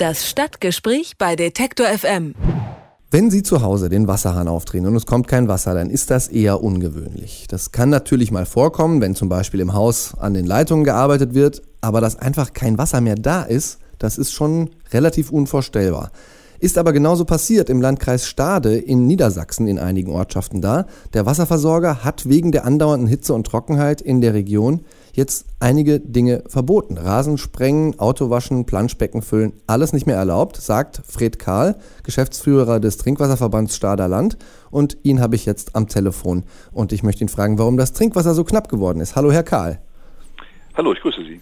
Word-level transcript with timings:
Das 0.00 0.26
Stadtgespräch 0.26 1.18
bei 1.18 1.36
Detektor 1.36 1.84
FM. 1.84 2.34
Wenn 3.10 3.30
Sie 3.30 3.42
zu 3.42 3.60
Hause 3.60 3.90
den 3.90 4.08
Wasserhahn 4.08 4.48
aufdrehen 4.48 4.86
und 4.86 4.96
es 4.96 5.04
kommt 5.04 5.28
kein 5.28 5.46
Wasser, 5.46 5.74
dann 5.74 5.90
ist 5.90 6.10
das 6.10 6.28
eher 6.28 6.62
ungewöhnlich. 6.62 7.44
Das 7.50 7.70
kann 7.70 7.90
natürlich 7.90 8.30
mal 8.30 8.46
vorkommen, 8.46 9.02
wenn 9.02 9.14
zum 9.14 9.28
Beispiel 9.28 9.60
im 9.60 9.74
Haus 9.74 10.14
an 10.18 10.32
den 10.32 10.46
Leitungen 10.46 10.84
gearbeitet 10.84 11.34
wird, 11.34 11.60
aber 11.82 12.00
dass 12.00 12.16
einfach 12.16 12.54
kein 12.54 12.78
Wasser 12.78 13.02
mehr 13.02 13.16
da 13.16 13.42
ist, 13.42 13.78
das 13.98 14.16
ist 14.16 14.32
schon 14.32 14.70
relativ 14.90 15.30
unvorstellbar. 15.30 16.12
Ist 16.60 16.78
aber 16.78 16.94
genauso 16.94 17.26
passiert 17.26 17.68
im 17.68 17.82
Landkreis 17.82 18.26
Stade 18.26 18.78
in 18.78 19.06
Niedersachsen 19.06 19.66
in 19.66 19.78
einigen 19.78 20.12
Ortschaften 20.12 20.62
da. 20.62 20.86
Der 21.12 21.26
Wasserversorger 21.26 22.04
hat 22.04 22.26
wegen 22.26 22.52
der 22.52 22.64
andauernden 22.64 23.06
Hitze 23.06 23.34
und 23.34 23.46
Trockenheit 23.46 24.00
in 24.00 24.22
der 24.22 24.32
Region 24.32 24.80
jetzt 25.12 25.46
einige 25.60 26.00
Dinge 26.00 26.42
verboten. 26.46 26.98
Rasen 26.98 27.38
sprengen, 27.38 27.98
Autowaschen, 27.98 28.66
Planschbecken 28.66 29.22
füllen, 29.22 29.52
alles 29.66 29.92
nicht 29.92 30.06
mehr 30.06 30.16
erlaubt, 30.16 30.56
sagt 30.56 31.02
Fred 31.06 31.38
Kahl, 31.38 31.76
Geschäftsführer 32.02 32.80
des 32.80 32.96
Trinkwasserverbands 32.96 33.76
Stader 33.76 34.08
Land. 34.08 34.36
Und 34.70 34.98
ihn 35.02 35.20
habe 35.20 35.36
ich 35.36 35.46
jetzt 35.46 35.76
am 35.76 35.88
Telefon. 35.88 36.44
Und 36.72 36.92
ich 36.92 37.02
möchte 37.02 37.24
ihn 37.24 37.28
fragen, 37.28 37.58
warum 37.58 37.76
das 37.76 37.92
Trinkwasser 37.92 38.34
so 38.34 38.44
knapp 38.44 38.68
geworden 38.68 39.00
ist. 39.00 39.16
Hallo, 39.16 39.32
Herr 39.32 39.42
Kahl. 39.42 39.80
Hallo, 40.76 40.92
ich 40.92 41.00
grüße 41.00 41.22
Sie. 41.24 41.40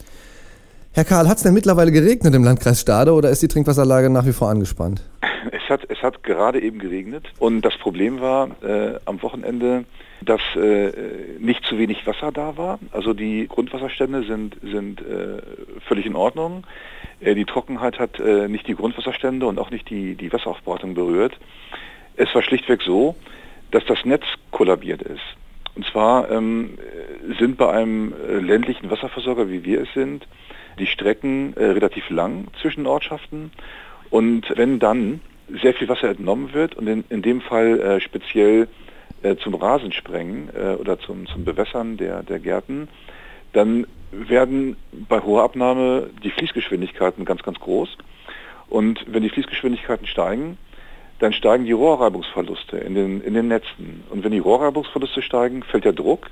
Herr 0.93 1.05
Karl, 1.05 1.29
hat 1.29 1.37
es 1.37 1.43
denn 1.45 1.55
mittlerweile 1.55 1.93
geregnet 1.93 2.35
im 2.35 2.43
Landkreis 2.43 2.81
Stade 2.81 3.13
oder 3.13 3.31
ist 3.31 3.43
die 3.43 3.49
Trinkwasserlage 3.49 4.11
nach 4.11 4.27
wie 4.27 4.33
vor 4.33 4.49
angespannt? 4.49 5.03
Es 5.53 5.63
hat, 5.69 5.83
es 5.89 6.03
hat 6.03 6.25
gerade 6.25 6.61
eben 6.61 6.79
geregnet 6.79 7.25
und 7.39 7.61
das 7.61 7.77
Problem 7.79 8.21
war 8.21 8.49
äh, 8.65 8.99
am 9.05 9.23
Wochenende, 9.23 9.85
dass 10.29 10.41
äh, 10.57 10.93
nicht 11.39 11.65
zu 11.65 11.79
wenig 11.79 12.07
Wasser 12.07 12.33
da 12.33 12.57
war. 12.59 12.79
Also 12.93 13.15
die 13.15 13.49
Grundwasserstände 13.49 14.25
sind, 14.25 14.57
sind 14.63 15.01
äh, 15.01 15.41
völlig 15.87 16.05
in 16.05 16.17
Ordnung. 16.17 16.65
Äh, 17.21 17.35
die 17.35 17.47
Trockenheit 17.47 17.99
hat 17.99 18.21
äh, 18.21 18.47
nicht 18.47 18.69
die 18.69 18.75
Grundwasserstände 18.75 19.47
und 19.47 19.59
auch 19.59 19.71
nicht 19.71 19.89
die, 19.89 20.17
die 20.17 20.31
Wasseraufbereitung 20.31 20.93
berührt. 20.95 21.39
Es 22.17 22.35
war 22.35 22.43
schlichtweg 22.43 22.83
so, 22.83 23.15
dass 23.71 23.85
das 23.87 24.05
Netz 24.05 24.25
kollabiert 24.51 25.01
ist. 25.01 25.23
Und 25.75 25.87
zwar 25.87 26.31
ähm, 26.31 26.77
sind 27.39 27.57
bei 27.57 27.71
einem 27.71 28.13
äh, 28.13 28.39
ländlichen 28.39 28.91
Wasserversorger, 28.91 29.49
wie 29.49 29.65
wir 29.65 29.83
es 29.83 29.93
sind, 29.95 30.27
die 30.79 30.87
Strecken 30.87 31.55
äh, 31.57 31.65
relativ 31.65 32.11
lang 32.11 32.49
zwischen 32.61 32.87
Ortschaften 32.87 33.51
und 34.11 34.53
wenn 34.57 34.79
dann 34.79 35.21
sehr 35.63 35.73
viel 35.73 35.89
Wasser 35.89 36.11
entnommen 36.11 36.53
wird 36.53 36.75
und 36.75 36.87
in, 36.87 37.05
in 37.09 37.23
dem 37.23 37.41
Fall 37.41 38.01
speziell 38.03 38.69
äh, 39.23 39.37
zum 39.37 39.55
Rasensprengen 39.55 40.51
äh, 40.55 40.75
oder 40.75 40.99
zum, 40.99 41.27
zum 41.27 41.45
Bewässern 41.45 41.97
der, 41.97 42.23
der 42.23 42.39
Gärten, 42.39 42.89
dann 43.53 43.87
werden 44.11 44.77
bei 45.09 45.21
hoher 45.21 45.43
Abnahme 45.43 46.11
die 46.23 46.31
Fließgeschwindigkeiten 46.31 47.25
ganz, 47.25 47.43
ganz 47.43 47.59
groß. 47.59 47.97
Und 48.69 49.05
wenn 49.07 49.23
die 49.23 49.31
Fließgeschwindigkeiten 49.31 50.07
steigen, 50.07 50.59
dann 51.19 51.33
steigen 51.33 51.65
die 51.65 51.73
Rohrreibungsverluste 51.73 52.79
in 52.79 52.95
den, 52.95 53.21
in 53.23 53.35
den 53.35 53.49
Netzen. 53.49 54.05
Und 54.11 54.25
wenn 54.25 54.33
die 54.33 54.39
Rohrreibungsverluste 54.39 55.23
steigen, 55.23 55.63
fällt 55.63 55.85
der 55.85 55.93
Druck. 55.93 56.31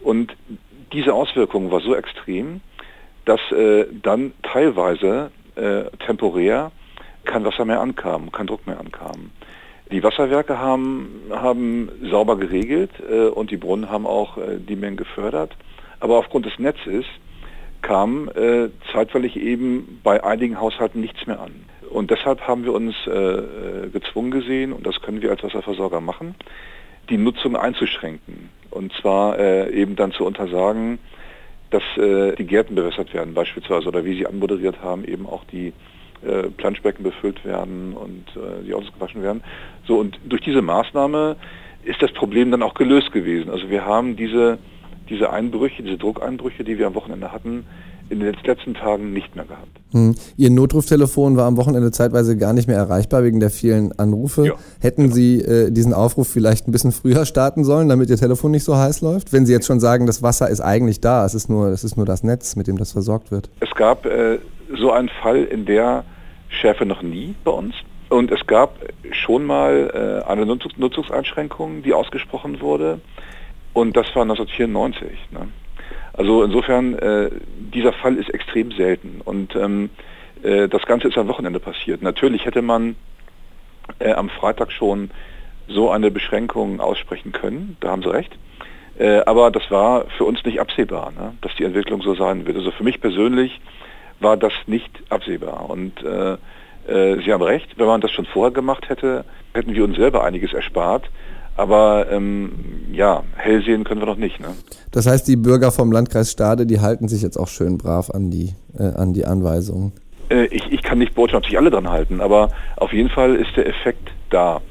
Und 0.00 0.36
diese 0.92 1.14
Auswirkung 1.14 1.70
war 1.70 1.80
so 1.80 1.94
extrem, 1.94 2.60
dass 3.24 3.40
äh, 3.52 3.86
dann 4.02 4.32
teilweise 4.42 5.30
äh, 5.54 5.84
temporär 6.04 6.72
kein 7.24 7.44
Wasser 7.44 7.64
mehr 7.64 7.80
ankam, 7.80 8.32
kein 8.32 8.46
Druck 8.46 8.66
mehr 8.66 8.80
ankam. 8.80 9.30
Die 9.92 10.02
Wasserwerke 10.02 10.58
haben, 10.58 11.20
haben 11.30 11.90
sauber 12.10 12.38
geregelt 12.38 12.90
äh, 13.10 13.26
und 13.26 13.50
die 13.50 13.58
Brunnen 13.58 13.90
haben 13.90 14.06
auch 14.06 14.38
äh, 14.38 14.56
die 14.58 14.74
Mengen 14.74 14.96
gefördert. 14.96 15.54
Aber 16.00 16.16
aufgrund 16.16 16.46
des 16.46 16.58
Netzes 16.58 17.04
kam 17.82 18.30
äh, 18.30 18.70
zeitweilig 18.92 19.36
eben 19.36 20.00
bei 20.02 20.24
einigen 20.24 20.58
Haushalten 20.58 21.02
nichts 21.02 21.26
mehr 21.26 21.40
an. 21.40 21.52
Und 21.90 22.10
deshalb 22.10 22.40
haben 22.48 22.64
wir 22.64 22.72
uns 22.72 22.94
äh, 23.06 23.10
äh, 23.10 23.88
gezwungen 23.92 24.30
gesehen, 24.30 24.72
und 24.72 24.86
das 24.86 25.02
können 25.02 25.20
wir 25.20 25.30
als 25.30 25.42
Wasserversorger 25.42 26.00
machen, 26.00 26.36
die 27.10 27.18
Nutzung 27.18 27.54
einzuschränken. 27.54 28.48
Und 28.70 28.94
zwar 28.94 29.38
äh, 29.38 29.70
eben 29.72 29.94
dann 29.94 30.12
zu 30.12 30.24
untersagen, 30.24 30.98
dass 31.70 31.82
die 31.96 32.44
Gärten 32.44 32.74
bewässert 32.74 33.14
werden 33.14 33.32
beispielsweise 33.32 33.88
oder 33.88 34.04
wie 34.04 34.14
Sie 34.14 34.26
anmoderiert 34.26 34.82
haben, 34.82 35.06
eben 35.06 35.24
auch 35.24 35.42
die 35.44 35.72
äh, 36.26 36.48
Planschbecken 36.50 37.02
befüllt 37.02 37.44
werden 37.44 37.94
und 37.94 38.24
äh, 38.36 38.64
die 38.64 38.74
Autos 38.74 38.92
gewaschen 38.92 39.22
werden. 39.22 39.42
So 39.86 39.98
und 39.98 40.18
durch 40.24 40.42
diese 40.42 40.62
Maßnahme 40.62 41.36
ist 41.84 42.00
das 42.00 42.12
Problem 42.12 42.50
dann 42.50 42.62
auch 42.62 42.74
gelöst 42.74 43.12
gewesen. 43.12 43.50
Also 43.50 43.68
wir 43.68 43.84
haben 43.84 44.16
diese, 44.16 44.58
diese 45.08 45.30
Einbrüche, 45.30 45.82
diese 45.82 45.98
Druckeinbrüche, 45.98 46.64
die 46.64 46.78
wir 46.78 46.86
am 46.86 46.94
Wochenende 46.94 47.32
hatten, 47.32 47.64
in 48.12 48.20
den 48.20 48.34
letzten 48.44 48.74
Tagen 48.74 49.12
nicht 49.12 49.34
mehr 49.34 49.46
gehabt. 49.46 49.80
Hm. 49.92 50.14
Ihr 50.36 50.50
Notruftelefon 50.50 51.36
war 51.36 51.46
am 51.46 51.56
Wochenende 51.56 51.90
zeitweise 51.92 52.36
gar 52.36 52.52
nicht 52.52 52.68
mehr 52.68 52.76
erreichbar 52.76 53.24
wegen 53.24 53.40
der 53.40 53.50
vielen 53.50 53.98
Anrufe. 53.98 54.46
Ja, 54.46 54.54
Hätten 54.80 55.04
genau. 55.04 55.14
Sie 55.14 55.40
äh, 55.40 55.70
diesen 55.70 55.94
Aufruf 55.94 56.28
vielleicht 56.28 56.68
ein 56.68 56.72
bisschen 56.72 56.92
früher 56.92 57.24
starten 57.24 57.64
sollen, 57.64 57.88
damit 57.88 58.10
Ihr 58.10 58.16
Telefon 58.16 58.50
nicht 58.50 58.64
so 58.64 58.76
heiß 58.76 59.00
läuft? 59.00 59.32
Wenn 59.32 59.46
Sie 59.46 59.52
jetzt 59.52 59.66
schon 59.66 59.80
sagen, 59.80 60.06
das 60.06 60.22
Wasser 60.22 60.48
ist 60.50 60.60
eigentlich 60.60 61.00
da, 61.00 61.24
es 61.24 61.34
ist 61.34 61.48
nur, 61.48 61.68
es 61.68 61.84
ist 61.84 61.96
nur 61.96 62.04
das 62.04 62.22
Netz, 62.22 62.54
mit 62.54 62.66
dem 62.66 62.76
das 62.76 62.92
versorgt 62.92 63.30
wird. 63.30 63.48
Es 63.60 63.74
gab 63.74 64.04
äh, 64.04 64.38
so 64.78 64.92
einen 64.92 65.08
Fall 65.08 65.44
in 65.44 65.64
der 65.64 66.04
Schärfe 66.52 66.86
noch 66.86 67.02
nie 67.02 67.34
bei 67.44 67.50
uns. 67.50 67.74
Und 68.08 68.30
es 68.30 68.46
gab 68.46 68.78
schon 69.10 69.44
mal 69.44 70.22
äh, 70.24 70.30
eine 70.30 70.44
Nutzungs 70.44 70.76
Nutzungseinschränkung, 70.76 71.82
die 71.82 71.94
ausgesprochen 71.94 72.60
wurde. 72.60 73.00
Und 73.72 73.96
das 73.96 74.06
war 74.14 74.22
1994. 74.22 75.10
Ne? 75.30 75.48
Also 76.12 76.44
insofern, 76.44 76.94
äh, 76.98 77.30
dieser 77.56 77.92
Fall 77.92 78.16
ist 78.16 78.28
extrem 78.28 78.70
selten 78.72 79.22
und 79.24 79.56
ähm, 79.56 79.88
äh, 80.42 80.68
das 80.68 80.82
Ganze 80.82 81.08
ist 81.08 81.16
am 81.16 81.28
Wochenende 81.28 81.58
passiert. 81.58 82.02
Natürlich 82.02 82.44
hätte 82.44 82.60
man 82.60 82.96
äh, 83.98 84.12
am 84.12 84.28
Freitag 84.28 84.72
schon 84.72 85.10
so 85.68 85.90
eine 85.90 86.10
Beschränkung 86.10 86.80
aussprechen 86.80 87.32
können, 87.32 87.78
da 87.80 87.90
haben 87.90 88.02
Sie 88.02 88.12
recht. 88.12 88.36
Äh, 88.98 89.20
aber 89.24 89.50
das 89.50 89.70
war 89.70 90.04
für 90.18 90.24
uns 90.24 90.44
nicht 90.44 90.60
absehbar, 90.60 91.12
ne, 91.12 91.34
dass 91.40 91.54
die 91.56 91.64
Entwicklung 91.64 92.02
so 92.02 92.14
sein 92.14 92.46
wird. 92.46 92.58
Also 92.58 92.72
für 92.72 92.84
mich 92.84 93.00
persönlich 93.00 93.60
war 94.22 94.36
das 94.36 94.52
nicht 94.66 94.90
absehbar. 95.08 95.68
Und 95.68 96.02
äh, 96.02 96.32
äh, 96.86 97.22
Sie 97.24 97.32
haben 97.32 97.42
recht, 97.42 97.78
wenn 97.78 97.86
man 97.86 98.00
das 98.00 98.10
schon 98.10 98.26
vorher 98.26 98.52
gemacht 98.52 98.88
hätte, 98.88 99.24
hätten 99.54 99.74
wir 99.74 99.84
uns 99.84 99.96
selber 99.96 100.24
einiges 100.24 100.52
erspart. 100.52 101.08
Aber 101.56 102.06
ähm, 102.10 102.52
ja, 102.92 103.22
hell 103.36 103.62
sehen 103.62 103.84
können 103.84 104.00
wir 104.00 104.06
noch 104.06 104.16
nicht. 104.16 104.40
Ne? 104.40 104.48
Das 104.90 105.06
heißt, 105.06 105.28
die 105.28 105.36
Bürger 105.36 105.70
vom 105.70 105.92
Landkreis 105.92 106.30
Stade, 106.32 106.64
die 106.64 106.80
halten 106.80 107.08
sich 107.08 107.22
jetzt 107.22 107.36
auch 107.36 107.48
schön 107.48 107.76
brav 107.76 108.10
an 108.10 108.30
die, 108.30 108.54
äh, 108.78 108.84
an 108.84 109.12
die 109.12 109.26
Anweisungen. 109.26 109.92
Äh, 110.30 110.46
ich, 110.46 110.72
ich 110.72 110.82
kann 110.82 110.98
nicht 110.98 111.14
beurteilen, 111.14 111.38
ob 111.42 111.46
sich 111.46 111.58
alle 111.58 111.70
dran 111.70 111.90
halten, 111.90 112.20
aber 112.20 112.48
auf 112.76 112.92
jeden 112.92 113.10
Fall 113.10 113.36
ist 113.36 113.54
der 113.56 113.66
Effekt 113.66 114.10
da. 114.30 114.62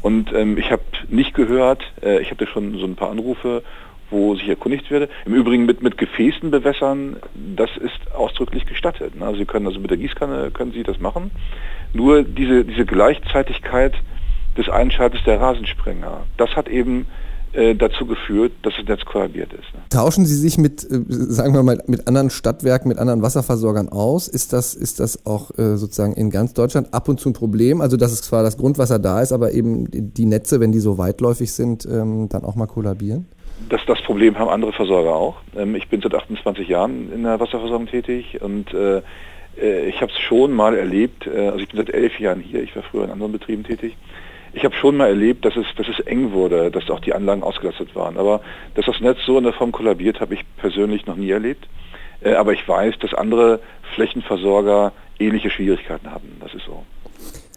Und 0.00 0.32
ähm, 0.32 0.56
ich 0.56 0.70
habe 0.70 0.82
nicht 1.08 1.34
gehört, 1.34 1.82
äh, 2.02 2.20
ich 2.20 2.30
hatte 2.30 2.46
schon 2.46 2.78
so 2.78 2.86
ein 2.86 2.96
paar 2.96 3.10
Anrufe, 3.10 3.62
wo 4.12 4.36
sich 4.36 4.48
erkundigt 4.48 4.90
werde. 4.90 5.08
Im 5.24 5.34
Übrigen 5.34 5.66
mit, 5.66 5.82
mit 5.82 5.98
Gefäßen 5.98 6.50
bewässern, 6.50 7.16
das 7.34 7.70
ist 7.76 8.14
ausdrücklich 8.14 8.66
gestattet. 8.66 9.16
Ne? 9.16 9.26
Also 9.26 9.38
Sie 9.38 9.44
können 9.44 9.66
also 9.66 9.80
mit 9.80 9.90
der 9.90 9.98
Gießkanne 9.98 10.50
können 10.52 10.72
Sie 10.72 10.84
das 10.84 11.00
machen. 11.00 11.32
Nur 11.92 12.22
diese, 12.22 12.64
diese 12.64 12.84
Gleichzeitigkeit 12.84 13.94
des 14.56 14.68
Einschaltens 14.68 15.24
der 15.24 15.40
Rasensprenger. 15.40 16.24
Das 16.36 16.54
hat 16.54 16.68
eben 16.68 17.06
äh, 17.54 17.74
dazu 17.74 18.06
geführt, 18.06 18.52
dass 18.62 18.72
das 18.78 18.86
Netz 18.86 19.04
kollabiert 19.04 19.52
ist. 19.52 19.74
Ne? 19.74 19.80
Tauschen 19.90 20.24
Sie 20.24 20.36
sich 20.36 20.56
mit, 20.56 20.84
äh, 20.84 21.00
sagen 21.08 21.54
wir 21.54 21.62
mal, 21.62 21.82
mit 21.86 22.06
anderen 22.08 22.30
Stadtwerken, 22.30 22.88
mit 22.88 22.98
anderen 22.98 23.20
Wasserversorgern 23.20 23.90
aus? 23.90 24.28
Ist 24.28 24.52
das, 24.52 24.74
ist 24.74 25.00
das 25.00 25.26
auch 25.26 25.50
äh, 25.58 25.76
sozusagen 25.76 26.14
in 26.14 26.30
ganz 26.30 26.54
Deutschland 26.54 26.94
ab 26.94 27.08
und 27.08 27.20
zu 27.20 27.28
ein 27.30 27.34
Problem? 27.34 27.80
Also 27.80 27.96
dass 27.96 28.12
es 28.12 28.22
zwar 28.22 28.42
das 28.42 28.56
Grundwasser 28.56 28.98
da 28.98 29.20
ist, 29.20 29.32
aber 29.32 29.52
eben 29.52 29.86
die 29.90 30.24
Netze, 30.24 30.60
wenn 30.60 30.72
die 30.72 30.80
so 30.80 30.96
weitläufig 30.96 31.52
sind, 31.52 31.84
ähm, 31.84 32.28
dann 32.30 32.44
auch 32.44 32.54
mal 32.54 32.66
kollabieren? 32.66 33.26
Das, 33.68 33.80
das 33.86 34.02
Problem 34.02 34.38
haben 34.38 34.48
andere 34.48 34.72
Versorger 34.72 35.14
auch. 35.14 35.36
Ähm, 35.56 35.74
ich 35.74 35.88
bin 35.88 36.00
seit 36.00 36.14
28 36.14 36.68
Jahren 36.68 37.12
in 37.12 37.22
der 37.22 37.40
Wasserversorgung 37.40 37.86
tätig 37.86 38.40
und 38.40 38.72
äh, 38.74 39.02
äh 39.60 39.88
ich 39.88 40.00
habe 40.00 40.12
es 40.12 40.18
schon 40.18 40.52
mal 40.52 40.76
erlebt, 40.76 41.26
äh, 41.26 41.48
also 41.48 41.58
ich 41.58 41.68
bin 41.68 41.78
seit 41.78 41.90
elf 41.90 42.18
Jahren 42.18 42.40
hier, 42.40 42.62
ich 42.62 42.74
war 42.74 42.82
früher 42.82 43.04
in 43.04 43.10
anderen 43.10 43.32
Betrieben 43.32 43.64
tätig, 43.64 43.96
ich 44.54 44.64
habe 44.64 44.74
schon 44.74 44.96
mal 44.96 45.08
erlebt, 45.08 45.44
dass 45.44 45.56
es, 45.56 45.66
dass 45.76 45.88
es 45.88 46.00
eng 46.00 46.32
wurde, 46.32 46.70
dass 46.70 46.90
auch 46.90 47.00
die 47.00 47.14
Anlagen 47.14 47.42
ausgelastet 47.42 47.94
waren. 47.94 48.18
Aber 48.18 48.42
dass 48.74 48.84
das 48.84 49.00
Netz 49.00 49.18
so 49.24 49.38
in 49.38 49.44
der 49.44 49.54
Form 49.54 49.72
kollabiert, 49.72 50.20
habe 50.20 50.34
ich 50.34 50.44
persönlich 50.58 51.06
noch 51.06 51.16
nie 51.16 51.30
erlebt. 51.30 51.66
Äh, 52.20 52.34
aber 52.34 52.52
ich 52.52 52.66
weiß, 52.66 52.98
dass 52.98 53.14
andere 53.14 53.60
Flächenversorger 53.94 54.92
ähnliche 55.18 55.50
Schwierigkeiten 55.50 56.10
haben. 56.10 56.36
Das 56.40 56.54
ist 56.54 56.64
so. 56.66 56.84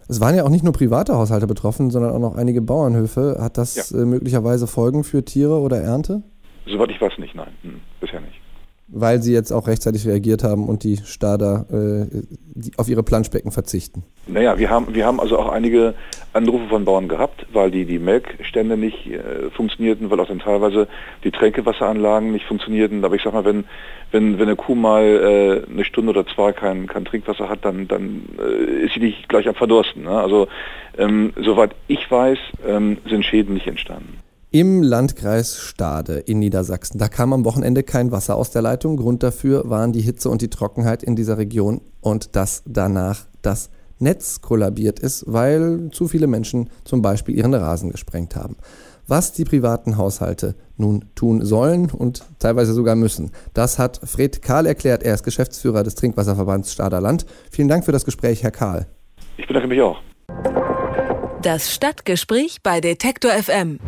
Es 0.07 0.21
waren 0.21 0.35
ja 0.35 0.43
auch 0.43 0.49
nicht 0.49 0.63
nur 0.63 0.73
private 0.73 1.15
Haushalte 1.15 1.47
betroffen, 1.47 1.89
sondern 1.89 2.11
auch 2.11 2.19
noch 2.19 2.35
einige 2.35 2.61
Bauernhöfe. 2.61 3.37
Hat 3.39 3.57
das 3.57 3.89
ja. 3.89 4.01
äh, 4.01 4.05
möglicherweise 4.05 4.67
Folgen 4.67 5.03
für 5.03 5.25
Tiere 5.25 5.59
oder 5.59 5.77
Ernte? 5.81 6.21
Soweit 6.67 6.91
ich 6.91 7.01
weiß 7.01 7.17
nicht, 7.17 7.35
nein. 7.35 7.53
Hm, 7.63 7.81
bisher 7.99 8.21
nicht. 8.21 8.39
Weil 8.87 9.21
sie 9.21 9.33
jetzt 9.33 9.51
auch 9.51 9.67
rechtzeitig 9.67 10.07
reagiert 10.07 10.43
haben 10.43 10.67
und 10.67 10.83
die 10.83 10.97
Stader 10.97 11.65
äh, 11.71 12.21
die 12.55 12.71
auf 12.77 12.87
ihre 12.87 13.03
Planschbecken 13.03 13.51
verzichten? 13.51 14.03
Naja, 14.27 14.57
wir 14.57 14.69
haben, 14.69 14.93
wir 14.93 15.05
haben 15.05 15.19
also 15.19 15.37
auch 15.37 15.49
einige 15.49 15.93
Anrufe 16.33 16.67
von 16.67 16.85
Bauern 16.85 17.07
gehabt, 17.07 17.45
weil 17.51 17.71
die, 17.71 17.85
die 17.85 17.99
Melkstände 17.99 18.77
nicht 18.77 19.07
äh, 19.07 19.49
funktionierten, 19.51 20.09
weil 20.09 20.19
auch 20.19 20.27
dann 20.27 20.39
teilweise 20.39 20.87
die 21.23 21.31
Tränkewasseranlagen 21.31 22.31
nicht 22.31 22.45
funktionierten. 22.45 23.03
Aber 23.03 23.15
ich 23.15 23.23
sag 23.23 23.33
mal, 23.33 23.45
wenn, 23.45 23.65
wenn, 24.11 24.39
wenn 24.39 24.47
eine 24.47 24.55
Kuh 24.55 24.75
mal 24.75 25.03
äh, 25.03 25.71
eine 25.71 25.83
Stunde 25.83 26.11
oder 26.11 26.25
zwei 26.27 26.53
kein, 26.53 26.87
kein 26.87 27.05
Trinkwasser 27.05 27.49
hat, 27.49 27.65
dann, 27.65 27.87
dann 27.87 28.23
äh, 28.39 28.85
ist 28.85 28.93
sie 28.93 28.99
nicht 28.99 29.27
gleich 29.29 29.47
am 29.47 29.55
Verdursten. 29.55 30.03
Ne? 30.03 30.11
Also 30.11 30.47
ähm, 30.97 31.33
soweit 31.35 31.71
ich 31.87 32.09
weiß, 32.09 32.37
ähm, 32.67 32.97
sind 33.09 33.25
Schäden 33.25 33.55
nicht 33.55 33.67
entstanden. 33.67 34.19
Im 34.55 34.81
Landkreis 34.81 35.57
Stade 35.57 36.13
in 36.13 36.39
Niedersachsen, 36.39 36.97
da 36.97 37.09
kam 37.09 37.33
am 37.33 37.43
Wochenende 37.43 37.83
kein 37.83 38.13
Wasser 38.13 38.37
aus 38.37 38.51
der 38.51 38.61
Leitung. 38.61 38.95
Grund 38.95 39.21
dafür 39.21 39.69
waren 39.69 39.91
die 39.91 39.99
Hitze 39.99 40.29
und 40.29 40.41
die 40.41 40.49
Trockenheit 40.49 41.03
in 41.03 41.17
dieser 41.17 41.37
Region 41.37 41.81
und 41.99 42.37
dass 42.37 42.63
danach 42.65 43.25
das 43.41 43.69
Netz 43.99 44.39
kollabiert 44.39 45.01
ist, 45.01 45.25
weil 45.27 45.89
zu 45.91 46.07
viele 46.07 46.27
Menschen 46.27 46.69
zum 46.85 47.01
Beispiel 47.01 47.35
ihren 47.35 47.53
Rasen 47.53 47.91
gesprengt 47.91 48.37
haben. 48.37 48.55
Was 49.07 49.33
die 49.33 49.43
privaten 49.43 49.97
Haushalte 49.97 50.55
nun 50.77 51.03
tun 51.15 51.43
sollen 51.43 51.91
und 51.91 52.23
teilweise 52.39 52.71
sogar 52.71 52.95
müssen, 52.95 53.31
das 53.53 53.77
hat 53.77 53.99
Fred 54.05 54.41
Kahl 54.41 54.67
erklärt. 54.67 55.03
Er 55.03 55.15
ist 55.15 55.23
Geschäftsführer 55.23 55.83
des 55.83 55.95
Trinkwasserverbands 55.95 56.71
Stader 56.71 57.01
Land. 57.01 57.25
Vielen 57.51 57.67
Dank 57.67 57.83
für 57.83 57.91
das 57.91 58.05
Gespräch, 58.05 58.41
Herr 58.41 58.51
Kahl. 58.51 58.87
Ich 59.35 59.47
bedanke 59.47 59.67
mich 59.67 59.81
auch. 59.81 59.97
Das 61.41 61.73
Stadtgespräch 61.73 62.59
bei 62.63 62.79
Detektor 62.79 63.31
FM. 63.31 63.79